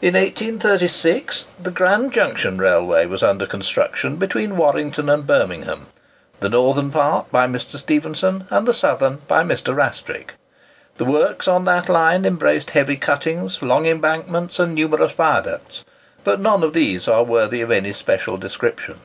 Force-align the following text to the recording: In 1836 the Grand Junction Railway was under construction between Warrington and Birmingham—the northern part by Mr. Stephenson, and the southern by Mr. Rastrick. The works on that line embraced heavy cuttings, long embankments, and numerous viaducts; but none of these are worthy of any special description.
In 0.00 0.14
1836 0.14 1.44
the 1.60 1.72
Grand 1.72 2.12
Junction 2.12 2.56
Railway 2.56 3.04
was 3.06 3.20
under 3.24 3.46
construction 3.46 4.14
between 4.14 4.56
Warrington 4.56 5.08
and 5.10 5.26
Birmingham—the 5.26 6.48
northern 6.48 6.92
part 6.92 7.32
by 7.32 7.48
Mr. 7.48 7.76
Stephenson, 7.76 8.46
and 8.48 8.68
the 8.68 8.72
southern 8.72 9.18
by 9.26 9.42
Mr. 9.42 9.74
Rastrick. 9.74 10.34
The 10.98 11.04
works 11.04 11.48
on 11.48 11.64
that 11.64 11.88
line 11.88 12.24
embraced 12.24 12.70
heavy 12.70 12.96
cuttings, 12.96 13.60
long 13.60 13.86
embankments, 13.86 14.60
and 14.60 14.72
numerous 14.72 15.10
viaducts; 15.10 15.84
but 16.22 16.38
none 16.38 16.62
of 16.62 16.72
these 16.72 17.08
are 17.08 17.24
worthy 17.24 17.60
of 17.60 17.72
any 17.72 17.92
special 17.92 18.36
description. 18.36 19.00